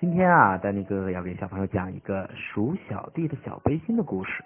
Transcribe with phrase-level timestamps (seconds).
[0.00, 4.42] 今天啊，丹尼哥哥要给小朋友讲一个鼠小弟的小背心的故事。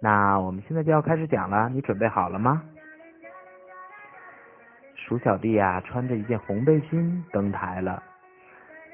[0.00, 2.62] 那我们现在就要开始讲了，你准备好了吗？
[4.94, 8.02] 鼠小弟啊，穿着一件红背心登台了。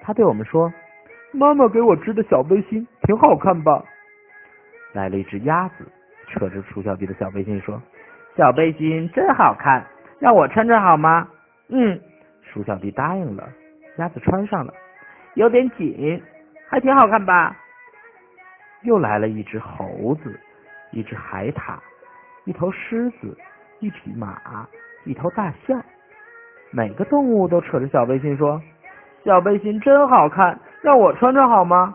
[0.03, 0.72] 他对我们说
[1.32, 3.84] ：“妈妈给我织的小背心挺好看吧？”
[4.93, 5.87] 来了一只鸭子，
[6.27, 7.80] 扯着鼠小弟的小背心说
[8.37, 9.87] ：“小背心真好看，
[10.18, 11.29] 让我穿着好吗？”
[11.71, 12.00] 嗯，
[12.43, 13.48] 鼠小弟答应了。
[13.98, 14.75] 鸭子穿上了，
[15.37, 16.23] 有点紧，
[16.66, 17.55] 还挺好看吧？
[18.83, 20.41] 又来了一只猴子，
[20.93, 21.77] 一只海獭，
[22.47, 23.37] 一头狮子，
[23.80, 24.66] 一匹马，
[25.05, 25.79] 一头大象。
[26.70, 28.60] 每个动物都扯着小背心说
[29.24, 31.95] ：“小背心真好看，让我穿着好吗？”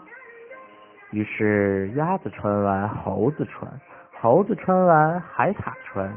[1.09, 3.67] 于是鸭子穿完，猴子穿；
[4.21, 6.07] 猴子穿完，海獭穿；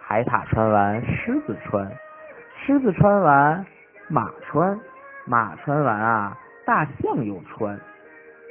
[0.00, 1.86] 海獭穿完，狮子穿；
[2.58, 3.64] 狮子穿完，
[4.08, 4.78] 马穿。
[5.26, 7.78] 马穿完啊，大象又穿，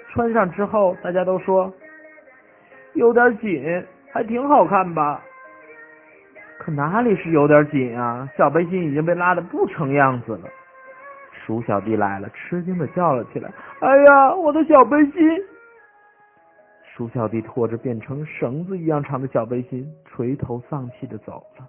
[0.09, 1.73] 穿上之后，大家都说
[2.93, 5.21] 有点紧，还挺好看吧？
[6.59, 8.29] 可哪里是有点紧啊？
[8.37, 10.49] 小背心已经被拉的不成样子了。
[11.31, 15.21] 鼠小弟来了，吃惊的叫了起来：“哎呀，我的小背心！”
[16.95, 21.67] 鼠小弟拖着变成绳子一样长的小背心，垂头丧气的走了。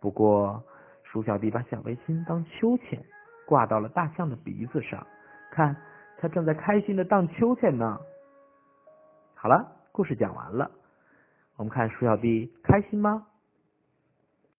[0.00, 0.62] 不过，
[1.04, 2.98] 鼠小弟把小背心当秋千。
[3.44, 5.04] 挂到了大象的鼻子上，
[5.52, 5.76] 看，
[6.18, 8.00] 他正在开心的荡秋千呢。
[9.34, 10.70] 好了，故事讲完了，
[11.56, 13.26] 我们看鼠小弟开心吗？